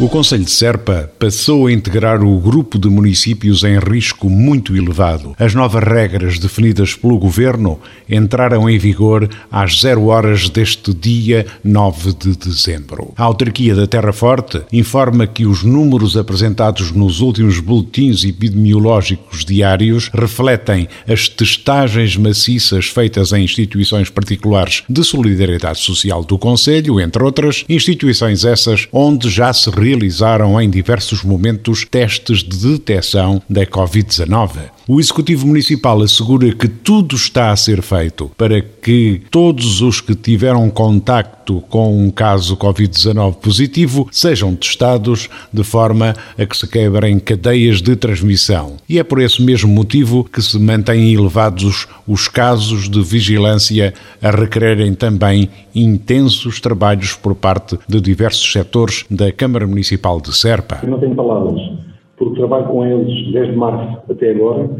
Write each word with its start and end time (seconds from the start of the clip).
O 0.00 0.08
Conselho 0.08 0.42
de 0.42 0.50
Serpa 0.50 1.08
passou 1.20 1.68
a 1.68 1.72
integrar 1.72 2.20
o 2.20 2.40
grupo 2.40 2.80
de 2.80 2.88
municípios 2.88 3.62
em 3.62 3.78
risco 3.78 4.28
muito 4.28 4.76
elevado. 4.76 5.36
As 5.38 5.54
novas 5.54 5.84
regras 5.84 6.36
definidas 6.36 6.96
pelo 6.96 7.16
Governo 7.16 7.78
entraram 8.10 8.68
em 8.68 8.76
vigor 8.76 9.30
às 9.52 9.78
zero 9.80 10.06
horas 10.06 10.48
deste 10.48 10.92
dia 10.92 11.46
9 11.62 12.12
de 12.12 12.36
dezembro. 12.36 13.12
A 13.16 13.22
autarquia 13.22 13.72
da 13.76 13.86
Terra 13.86 14.12
Forte 14.12 14.62
informa 14.72 15.28
que 15.28 15.46
os 15.46 15.62
números 15.62 16.16
apresentados 16.16 16.90
nos 16.90 17.20
últimos 17.20 17.60
boletins 17.60 18.24
epidemiológicos 18.24 19.44
diários 19.44 20.10
refletem 20.12 20.88
as 21.06 21.28
testagens 21.28 22.16
maciças 22.16 22.86
feitas 22.86 23.32
em 23.32 23.44
instituições 23.44 24.10
particulares 24.10 24.82
de 24.88 25.04
solidariedade 25.04 25.78
social 25.78 26.24
do 26.24 26.36
Conselho, 26.36 26.98
entre 27.00 27.22
outras, 27.22 27.64
instituições 27.68 28.44
essas 28.44 28.88
onde 28.92 29.30
já 29.30 29.52
se 29.52 29.70
realizaram 29.84 30.58
em 30.60 30.70
diversos 30.70 31.22
momentos 31.22 31.84
testes 31.84 32.38
de 32.38 32.72
detecção 32.72 33.42
da 33.48 33.66
Covid-19. 33.66 34.70
O 34.86 35.00
Executivo 35.00 35.46
Municipal 35.46 36.02
assegura 36.02 36.52
que 36.54 36.68
tudo 36.68 37.16
está 37.16 37.50
a 37.50 37.56
ser 37.56 37.80
feito 37.80 38.30
para 38.36 38.60
que 38.60 39.22
todos 39.30 39.80
os 39.80 40.02
que 40.02 40.14
tiveram 40.14 40.68
contacto 40.68 41.62
com 41.70 42.04
um 42.04 42.10
caso 42.10 42.54
Covid-19 42.54 43.36
positivo 43.36 44.06
sejam 44.12 44.54
testados 44.54 45.30
de 45.50 45.64
forma 45.64 46.14
a 46.36 46.44
que 46.44 46.54
se 46.54 46.66
quebrem 46.66 47.18
cadeias 47.18 47.80
de 47.80 47.96
transmissão. 47.96 48.74
E 48.86 48.98
é 48.98 49.02
por 49.02 49.22
esse 49.22 49.40
mesmo 49.40 49.72
motivo 49.72 50.22
que 50.22 50.42
se 50.42 50.58
mantêm 50.58 51.14
elevados 51.14 51.88
os 52.06 52.28
casos 52.28 52.86
de 52.86 53.02
vigilância 53.02 53.94
a 54.20 54.30
requererem 54.30 54.92
também 54.92 55.48
intensos 55.74 56.60
trabalhos 56.60 57.14
por 57.14 57.34
parte 57.34 57.78
de 57.88 58.02
diversos 58.02 58.52
setores 58.52 59.06
da 59.10 59.32
Câmara 59.32 59.66
Municipal 59.66 60.20
de 60.20 60.36
Serpa. 60.36 60.80
Eu 60.82 60.90
não 60.90 61.00
tenho 61.00 61.14
palavras 61.14 61.93
porque 62.16 62.36
trabalho 62.36 62.66
com 62.66 62.84
eles 62.84 63.32
desde 63.32 63.56
março 63.56 63.98
até 64.10 64.30
agora, 64.30 64.70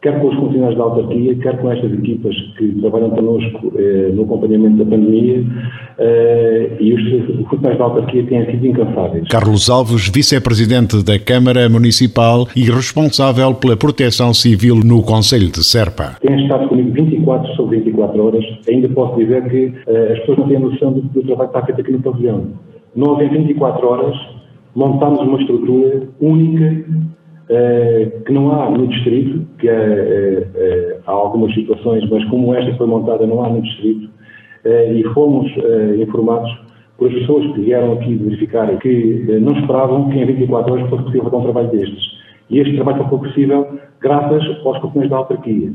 quer 0.00 0.20
com 0.20 0.28
os 0.28 0.36
funcionários 0.36 0.78
da 0.78 0.84
autarquia, 0.84 1.34
quer 1.36 1.58
com 1.60 1.72
estas 1.72 1.92
equipas 1.92 2.34
que 2.56 2.68
trabalham 2.80 3.10
connosco 3.10 3.72
eh, 3.76 4.12
no 4.14 4.22
acompanhamento 4.22 4.76
da 4.76 4.84
pandemia, 4.84 5.44
eh, 5.98 6.76
e 6.78 6.94
os, 6.94 7.40
os 7.40 7.48
funcionários 7.48 7.78
da 7.78 7.84
autarquia 7.84 8.24
têm 8.26 8.46
sido 8.46 8.66
incansáveis. 8.66 9.26
Carlos 9.28 9.68
Alves, 9.68 10.08
vice-presidente 10.08 11.04
da 11.04 11.18
Câmara 11.18 11.68
Municipal 11.68 12.46
e 12.54 12.70
responsável 12.70 13.54
pela 13.54 13.76
proteção 13.76 14.32
civil 14.32 14.76
no 14.76 15.02
Conselho 15.02 15.50
de 15.50 15.64
Serpa. 15.64 16.16
Tem 16.20 16.42
estado 16.42 16.68
comigo 16.68 16.92
24 16.92 17.54
sobre 17.54 17.80
24 17.80 18.24
horas. 18.24 18.44
Ainda 18.68 18.88
posso 18.90 19.18
dizer 19.18 19.48
que 19.48 19.72
eh, 19.86 20.12
as 20.12 20.18
pessoas 20.20 20.38
não 20.38 20.48
têm 20.48 20.60
noção 20.60 20.92
do, 20.92 21.02
do 21.02 21.22
trabalho 21.22 21.50
que 21.50 21.58
está 21.58 21.66
feito 21.66 21.80
aqui 21.80 21.92
no 21.92 22.00
pavilhão. 22.00 22.46
Nós, 22.94 23.20
em 23.20 23.28
24 23.28 23.86
horas, 23.86 24.16
montámos 24.78 25.20
uma 25.20 25.40
estrutura 25.40 26.08
única 26.20 26.84
eh, 27.50 28.12
que 28.24 28.32
não 28.32 28.52
há 28.52 28.70
no 28.70 28.86
distrito, 28.86 29.44
que 29.58 29.68
é, 29.68 29.72
é, 30.54 30.98
há 31.04 31.10
algumas 31.10 31.52
situações, 31.52 32.08
mas 32.08 32.24
como 32.26 32.54
esta 32.54 32.76
foi 32.76 32.86
montada 32.86 33.26
não 33.26 33.44
há 33.44 33.48
no 33.48 33.60
distrito, 33.60 34.08
e 34.64 35.02
fomos 35.14 35.50
informados 35.98 36.50
por 36.98 37.08
as 37.08 37.14
pessoas 37.14 37.46
que 37.54 37.60
vieram 37.60 37.92
aqui 37.92 38.16
verificar 38.16 38.76
que 38.78 39.38
não 39.40 39.52
esperavam 39.58 40.10
que 40.10 40.18
em 40.18 40.26
24 40.26 40.72
horas 40.72 40.90
fosse 40.90 41.04
possível 41.04 41.24
fazer 41.24 41.36
um 41.36 41.42
trabalho 41.42 41.70
destes. 41.70 42.18
E 42.50 42.58
este 42.58 42.74
trabalho 42.74 42.98
só 42.98 43.08
foi 43.08 43.18
possível 43.18 43.66
graças 44.00 44.44
aos 44.66 44.78
companheiros 44.80 45.10
da 45.10 45.16
autarquia. 45.16 45.72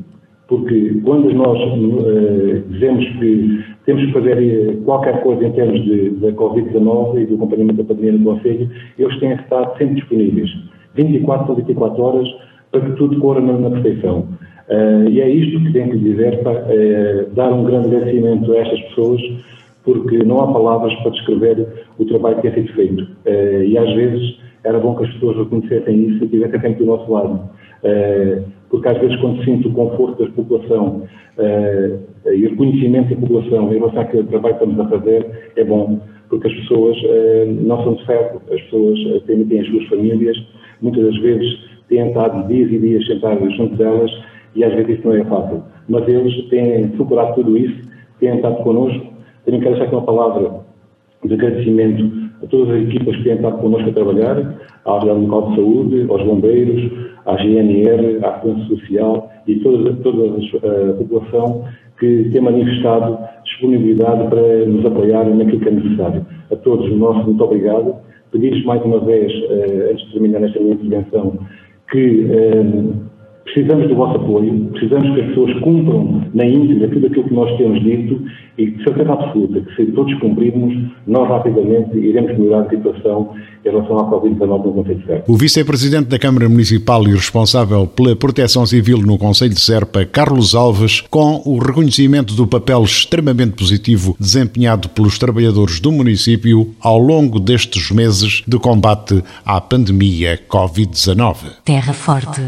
Porque 0.54 1.02
quando 1.04 1.34
nós 1.34 1.60
uh, 1.60 2.64
dizemos 2.70 3.04
que 3.18 3.60
temos 3.88 4.06
que 4.06 4.14
fazer 4.14 4.78
qualquer 4.86 5.24
coisa 5.24 5.48
em 5.48 5.52
termos 5.52 5.84
de, 5.84 6.12
da 6.12 6.32
Covid-19 6.34 7.24
e 7.24 7.26
do 7.26 7.36
acompanhamento 7.36 7.82
da 7.82 7.84
pandemia 7.84 8.12
no 8.12 8.36
Conselho, 8.36 8.70
eles 9.00 9.20
têm 9.20 9.32
estado 9.32 9.76
sempre 9.80 9.96
disponíveis, 9.96 10.52
24 10.94 11.50
ou 11.50 11.56
24 11.56 12.04
horas, 12.04 12.28
para 12.72 12.82
que 12.82 12.92
tudo 12.98 13.20
corra 13.20 13.42
na, 13.42 13.54
na 13.58 13.72
perfeição. 13.72 14.28
Uh, 14.70 15.10
e 15.10 15.22
é 15.22 15.28
isto 15.28 15.60
que 15.64 15.74
tenho 15.74 15.90
que 15.90 15.98
dizer, 15.98 16.44
para 16.44 16.52
uh, 16.52 17.34
dar 17.34 17.52
um 17.52 17.64
grande 17.64 17.88
agradecimento 17.88 18.54
a 18.54 18.60
estas 18.60 18.80
pessoas, 18.90 19.22
porque 19.84 20.20
não 20.20 20.40
há 20.40 20.54
palavras 20.54 20.94
para 21.02 21.14
descrever 21.14 21.68
o 21.98 22.06
trabalho 22.06 22.40
que 22.42 22.48
é 22.48 22.52
sido 22.52 22.72
feito. 22.74 23.02
Uh, 23.26 23.64
e 23.64 23.76
às 23.76 23.92
vezes 23.96 24.38
era 24.64 24.80
bom 24.80 24.94
que 24.94 25.04
as 25.04 25.14
pessoas 25.14 25.36
reconhecessem 25.36 26.10
isso 26.10 26.22
e 26.22 26.26
estivessem 26.26 26.62
sempre 26.62 26.86
do 26.86 26.86
nosso 26.86 27.12
lado. 27.12 27.50
Porque 28.70 28.88
às 28.88 28.98
vezes 28.98 29.16
quando 29.18 29.44
sinto 29.44 29.70
o 29.70 29.74
conforto 29.74 30.24
da 30.24 30.32
população 30.32 31.04
e 32.26 32.46
o 32.46 32.50
reconhecimento 32.50 33.14
da 33.14 33.22
população 33.22 33.72
em 33.72 33.78
relação 33.78 34.02
àquele 34.02 34.24
trabalho 34.24 34.58
que 34.58 34.64
estamos 34.64 34.86
a 34.86 34.90
fazer 34.90 35.52
é 35.56 35.64
bom, 35.64 36.00
porque 36.30 36.48
as 36.48 36.54
pessoas 36.54 36.98
não 37.62 37.84
são 37.84 37.94
de 37.96 38.06
ferro, 38.06 38.42
as 38.52 38.62
pessoas 38.62 39.24
têm, 39.26 39.44
têm 39.46 39.60
as 39.60 39.68
suas 39.68 39.86
famílias, 39.88 40.38
muitas 40.82 41.04
das 41.04 41.18
vezes 41.18 41.60
têm 41.90 42.08
estado 42.08 42.48
dias 42.48 42.72
e 42.72 42.80
dias 42.80 43.06
sentados 43.06 43.56
junto 43.56 43.76
delas 43.76 44.12
e 44.56 44.64
às 44.64 44.74
vezes 44.74 44.98
isso 44.98 45.08
não 45.08 45.16
é 45.16 45.24
fácil. 45.26 45.64
Mas 45.90 46.08
eles 46.08 46.50
têm 46.50 46.96
superado 46.96 47.36
tudo 47.36 47.58
isso, 47.58 47.82
têm 48.20 48.36
estado 48.36 48.64
connosco. 48.64 49.14
Tenho 49.46 49.60
que 49.60 49.68
deixar 49.68 49.84
aqui 49.84 49.96
uma 49.96 50.06
palavra 50.06 50.62
de 51.26 51.34
agradecimento 51.34 52.23
a 52.44 52.48
todas 52.48 52.76
as 52.76 52.84
equipas 52.84 53.16
que 53.16 53.24
têm 53.24 53.36
estado 53.36 53.58
connosco 53.58 53.90
a 53.90 53.94
trabalhar, 53.94 54.56
à 54.86 54.96
Área 54.98 55.14
Local 55.14 55.50
de 55.50 55.56
Saúde, 55.56 56.06
aos 56.10 56.24
bombeiros, 56.24 56.92
à 57.26 57.38
GNR, 57.38 58.20
à 58.24 58.40
Segurança 58.40 58.68
Social 58.68 59.32
e 59.48 59.56
toda, 59.60 59.94
toda 59.96 60.38
a 60.38 60.94
população 60.94 61.64
que 62.00 62.30
tem 62.32 62.42
manifestado 62.42 63.18
disponibilidade 63.46 64.30
para 64.30 64.66
nos 64.66 64.86
apoiar 64.86 65.26
naquilo 65.26 65.60
que 65.60 65.70
é 65.70 65.72
necessário. 65.72 66.26
A 66.52 66.56
todos, 66.58 66.90
o 66.90 66.96
nosso 66.96 67.26
muito 67.26 67.44
obrigado. 67.44 67.96
Pedir-vos 68.32 68.66
mais 68.66 68.84
uma 68.84 69.00
vez, 69.00 69.32
eh, 69.50 69.90
antes 69.92 70.06
de 70.08 70.14
terminar 70.14 70.44
esta 70.44 70.60
minha 70.60 70.74
intervenção, 70.74 71.38
que 71.92 72.28
eh, 72.32 72.64
Precisamos 73.44 73.88
do 73.88 73.96
vosso 73.96 74.16
apoio, 74.16 74.70
precisamos 74.72 75.14
que 75.14 75.22
as 75.22 75.28
pessoas 75.28 75.54
cumpram 75.60 76.22
na 76.34 76.46
íntegra 76.46 76.88
tudo 76.88 77.08
aquilo 77.08 77.24
que 77.26 77.34
nós 77.34 77.58
temos 77.58 77.84
dito 77.84 78.22
e 78.58 78.68
de 78.68 78.84
certeza 78.84 79.14
absoluta 79.14 79.62
que 79.62 79.76
se 79.76 79.92
todos 79.92 80.14
cumprirmos, 80.20 80.74
nós 81.08 81.28
rapidamente 81.28 81.98
iremos 81.98 82.38
melhorar 82.38 82.66
a 82.66 82.70
situação 82.70 83.34
em 83.66 83.70
relação 83.70 84.00
à 84.00 84.12
Covid-19 84.12 84.66
no 84.66 84.74
Conselho 84.74 85.00
de 85.00 85.06
Serpa. 85.06 85.32
O 85.32 85.36
vice-presidente 85.36 86.08
da 86.08 86.20
Câmara 86.20 86.48
Municipal 86.48 87.08
e 87.08 87.12
responsável 87.12 87.88
pela 87.88 88.16
proteção 88.16 88.66
civil 88.66 89.00
no 89.00 89.18
Conselho 89.18 89.54
de 89.54 89.62
Serpa, 89.62 90.06
Carlos 90.06 90.56
Alves, 90.56 91.02
com 91.02 91.42
o 91.46 91.58
reconhecimento 91.58 92.34
do 92.36 92.48
papel 92.48 92.84
extremamente 92.84 93.54
positivo 93.54 94.16
desempenhado 94.20 94.88
pelos 94.90 95.18
trabalhadores 95.18 95.80
do 95.80 95.92
município 95.92 96.74
ao 96.82 96.98
longo 96.98 97.40
destes 97.40 97.92
meses 97.92 98.44
de 98.48 98.58
combate 98.58 99.24
à 99.46 99.60
pandemia 99.60 100.40
Covid-19. 100.48 101.36
Terra 101.66 101.94
Forte 101.94 102.42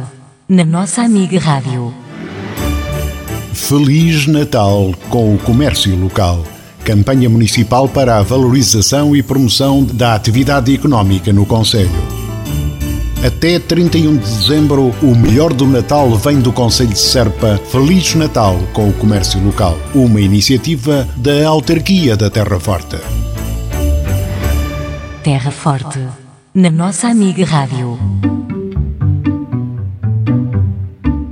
na 0.48 0.64
nossa 0.64 1.02
amiga 1.02 1.40
Rádio. 1.40 1.92
Feliz 3.52 4.28
Natal 4.28 4.94
com 5.10 5.34
o 5.34 5.40
comércio 5.40 5.96
local. 5.96 6.44
Campanha 6.84 7.28
municipal 7.28 7.90
para 7.90 8.18
a 8.18 8.22
valorização 8.22 9.16
e 9.16 9.24
promoção 9.24 9.84
da 9.84 10.14
atividade 10.14 10.74
económica 10.74 11.34
no 11.34 11.48
Conselho. 11.48 11.90
Até 13.26 13.58
31 13.58 14.18
de 14.18 14.24
dezembro, 14.24 14.94
o 15.02 15.16
melhor 15.16 15.52
do 15.52 15.66
Natal 15.66 16.16
vem 16.16 16.40
do 16.40 16.54
Conselho 16.54 16.92
de 16.92 17.00
Serpa. 17.00 17.60
Feliz 17.72 18.14
Natal 18.14 18.56
com 18.72 18.88
o 18.88 18.94
comércio 18.94 19.44
local. 19.44 19.76
Uma 19.96 20.22
iniciativa 20.22 21.08
da 21.18 21.48
Autarquia 21.48 22.16
da 22.16 22.30
Terra 22.30 22.60
Forte. 22.60 22.98
Terra 25.24 25.50
Forte, 25.50 26.00
na 26.54 26.70
nossa 26.70 27.08
amiga 27.08 27.44
Rádio. 27.44 27.95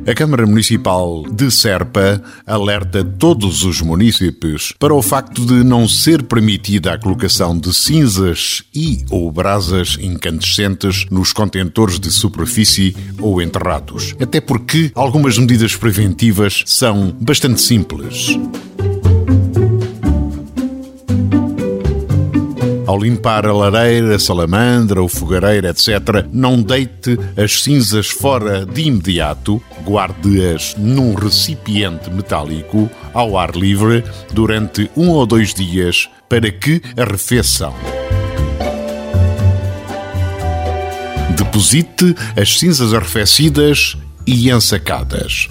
A 0.05 0.13
Câmara 0.13 0.45
Municipal 0.45 1.23
de 1.31 1.49
Serpa 1.49 2.21
alerta 2.45 3.05
todos 3.05 3.63
os 3.63 3.79
municípios 3.79 4.73
para 4.77 4.93
o 4.93 5.01
facto 5.01 5.45
de 5.45 5.63
não 5.63 5.87
ser 5.87 6.23
permitida 6.23 6.91
a 6.91 6.99
colocação 6.99 7.57
de 7.57 7.73
cinzas 7.73 8.63
e 8.75 9.05
ou 9.09 9.31
brasas 9.31 9.97
incandescentes 10.01 11.05
nos 11.09 11.31
contentores 11.31 12.01
de 12.01 12.11
superfície 12.11 12.93
ou 13.17 13.41
enterrados. 13.41 14.13
Até 14.19 14.41
porque 14.41 14.91
algumas 14.93 15.37
medidas 15.37 15.73
preventivas 15.73 16.63
são 16.65 17.15
bastante 17.21 17.61
simples. 17.61 18.37
Ao 22.93 22.99
limpar 22.99 23.47
a 23.47 23.51
lareira, 23.51 24.17
a 24.17 24.19
salamandra, 24.19 25.01
o 25.01 25.07
fogareiro, 25.07 25.65
etc., 25.65 26.27
não 26.31 26.61
deite 26.61 27.17
as 27.35 27.63
cinzas 27.63 28.07
fora 28.07 28.67
de 28.67 28.83
imediato, 28.83 29.59
guarde-as 29.83 30.75
num 30.77 31.15
recipiente 31.15 32.11
metálico 32.11 32.87
ao 33.11 33.35
ar 33.35 33.55
livre 33.55 34.03
durante 34.31 34.91
um 34.95 35.09
ou 35.09 35.25
dois 35.25 35.55
dias 35.55 36.07
para 36.29 36.51
que 36.51 36.83
arrefeçam. 36.95 37.73
Deposite 41.35 42.15
as 42.39 42.59
cinzas 42.59 42.93
arrefecidas 42.93 43.97
e 44.27 44.51
ensacadas. 44.51 45.47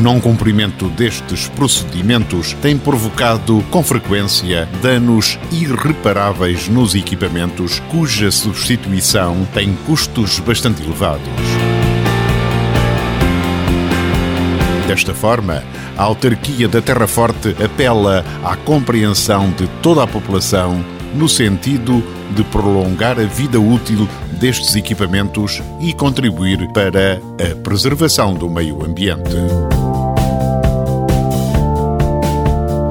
Não 0.00 0.18
cumprimento 0.18 0.88
destes 0.88 1.46
procedimentos 1.48 2.54
tem 2.54 2.78
provocado, 2.78 3.62
com 3.70 3.82
frequência, 3.82 4.66
danos 4.82 5.38
irreparáveis 5.52 6.68
nos 6.68 6.94
equipamentos, 6.94 7.80
cuja 7.90 8.30
substituição 8.30 9.46
tem 9.52 9.74
custos 9.86 10.38
bastante 10.40 10.82
elevados. 10.82 11.28
Desta 14.88 15.14
forma, 15.14 15.62
a 15.96 16.02
autarquia 16.02 16.66
da 16.66 16.80
Terra 16.80 17.06
Forte 17.06 17.54
apela 17.62 18.24
à 18.42 18.56
compreensão 18.56 19.50
de 19.50 19.68
toda 19.82 20.02
a 20.02 20.06
população 20.06 20.82
no 21.14 21.28
sentido 21.28 22.02
de 22.34 22.42
prolongar 22.44 23.18
a 23.18 23.24
vida 23.24 23.60
útil 23.60 24.08
destes 24.40 24.74
equipamentos 24.74 25.62
e 25.78 25.92
contribuir 25.92 26.66
para 26.72 27.20
a 27.38 27.54
preservação 27.62 28.32
do 28.32 28.48
meio 28.48 28.82
ambiente. 28.82 29.36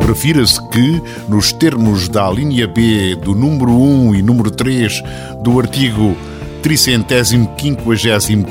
Refira-se 0.08 0.62
que, 0.70 1.02
nos 1.28 1.52
termos 1.52 2.08
da 2.08 2.30
linha 2.30 2.68
B 2.68 3.16
do 3.16 3.34
número 3.34 3.72
1 3.72 4.16
e 4.16 4.22
número 4.22 4.52
3 4.52 5.04
do 5.42 5.60
artigo 5.60 6.16
tricentésimo 6.62 7.48
quinquagésimo 7.56 8.46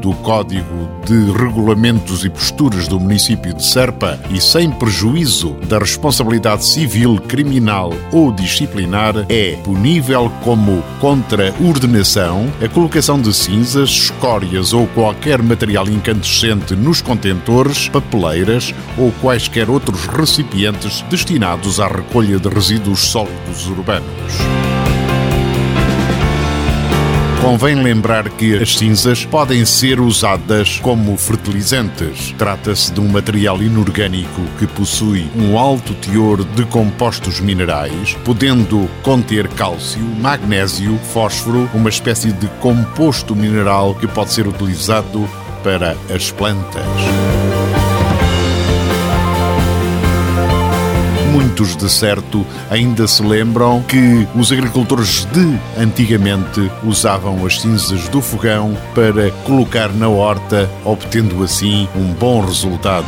do 0.00 0.12
Código 0.16 0.88
de 1.06 1.30
Regulamentos 1.32 2.24
e 2.24 2.30
Posturas 2.30 2.88
do 2.88 2.98
município 2.98 3.54
de 3.54 3.64
Serpa 3.64 4.18
e 4.30 4.40
sem 4.40 4.70
prejuízo 4.70 5.56
da 5.68 5.78
responsabilidade 5.78 6.64
civil, 6.64 7.20
criminal 7.28 7.92
ou 8.12 8.32
disciplinar, 8.32 9.14
é 9.28 9.56
punível 9.62 10.30
como 10.42 10.82
contra-ordenação 11.00 12.52
a 12.62 12.68
colocação 12.68 13.20
de 13.20 13.32
cinzas, 13.32 13.90
escórias 13.90 14.72
ou 14.72 14.86
qualquer 14.88 15.42
material 15.42 15.88
incandescente 15.88 16.74
nos 16.74 17.00
contentores, 17.00 17.88
papeleiras 17.88 18.74
ou 18.98 19.12
quaisquer 19.20 19.70
outros 19.70 20.06
recipientes 20.06 21.02
destinados 21.10 21.80
à 21.80 21.86
recolha 21.86 22.38
de 22.38 22.48
resíduos 22.48 23.00
sólidos 23.00 23.66
urbanos. 23.68 24.73
Convém 27.44 27.74
lembrar 27.82 28.26
que 28.30 28.56
as 28.56 28.74
cinzas 28.74 29.26
podem 29.26 29.66
ser 29.66 30.00
usadas 30.00 30.78
como 30.78 31.14
fertilizantes. 31.18 32.34
Trata-se 32.38 32.90
de 32.90 33.00
um 33.00 33.06
material 33.06 33.62
inorgânico 33.62 34.40
que 34.58 34.66
possui 34.66 35.30
um 35.36 35.58
alto 35.58 35.92
teor 35.92 36.42
de 36.42 36.64
compostos 36.64 37.40
minerais, 37.40 38.16
podendo 38.24 38.88
conter 39.02 39.46
cálcio, 39.48 40.00
magnésio, 40.00 40.98
fósforo, 41.12 41.68
uma 41.74 41.90
espécie 41.90 42.32
de 42.32 42.48
composto 42.62 43.36
mineral 43.36 43.94
que 43.94 44.06
pode 44.06 44.32
ser 44.32 44.48
utilizado 44.48 45.28
para 45.62 45.98
as 46.14 46.30
plantas. 46.30 46.82
Muitos 51.34 51.74
de 51.74 51.90
certo 51.90 52.46
ainda 52.70 53.08
se 53.08 53.20
lembram 53.20 53.82
que 53.82 54.26
os 54.36 54.52
agricultores 54.52 55.26
de 55.32 55.58
antigamente 55.76 56.70
usavam 56.84 57.44
as 57.44 57.60
cinzas 57.60 58.08
do 58.08 58.22
fogão 58.22 58.78
para 58.94 59.32
colocar 59.44 59.92
na 59.92 60.08
horta, 60.08 60.70
obtendo 60.84 61.42
assim 61.42 61.88
um 61.96 62.12
bom 62.12 62.40
resultado. 62.40 63.06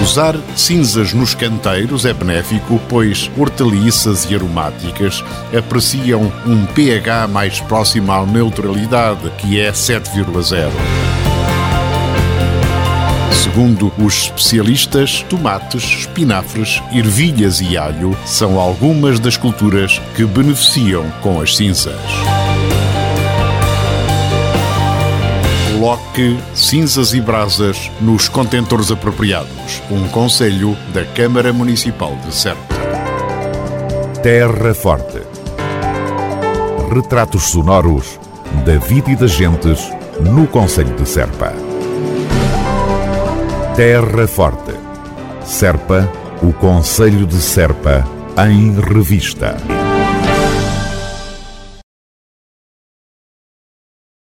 Usar 0.00 0.36
cinzas 0.54 1.12
nos 1.12 1.34
canteiros 1.34 2.04
é 2.04 2.12
benéfico, 2.12 2.80
pois 2.88 3.30
hortaliças 3.36 4.30
e 4.30 4.34
aromáticas 4.36 5.24
apreciam 5.56 6.32
um 6.46 6.66
pH 6.66 7.26
mais 7.26 7.60
próximo 7.60 8.12
à 8.12 8.24
neutralidade, 8.24 9.28
que 9.38 9.60
é 9.60 9.72
7,0. 9.72 11.11
Segundo 13.34 13.92
os 13.98 14.24
especialistas, 14.24 15.22
tomates, 15.28 15.82
espinafres, 15.84 16.82
ervilhas 16.92 17.60
e 17.60 17.76
alho 17.76 18.16
são 18.24 18.58
algumas 18.58 19.18
das 19.18 19.36
culturas 19.36 20.00
que 20.14 20.24
beneficiam 20.24 21.10
com 21.22 21.40
as 21.40 21.56
cinzas. 21.56 21.96
Coloque 25.72 26.38
cinzas 26.54 27.12
e 27.12 27.20
brasas 27.20 27.90
nos 28.00 28.28
contentores 28.28 28.90
apropriados. 28.90 29.82
Um 29.90 30.06
conselho 30.08 30.76
da 30.94 31.04
Câmara 31.04 31.52
Municipal 31.52 32.16
de 32.24 32.32
Serpa. 32.32 32.76
Terra 34.22 34.72
Forte. 34.72 35.20
Retratos 36.94 37.50
sonoros 37.50 38.20
da 38.64 38.78
vida 38.78 39.10
e 39.10 39.16
das 39.16 39.32
gentes 39.32 39.80
no 40.20 40.46
Conselho 40.46 40.94
de 40.94 41.08
Serpa. 41.08 41.71
Terra 43.76 44.28
Forte. 44.28 44.74
Serpa, 45.46 46.06
o 46.42 46.52
Conselho 46.52 47.26
de 47.26 47.40
Serpa, 47.40 48.06
em 48.36 48.78
revista. 48.78 49.56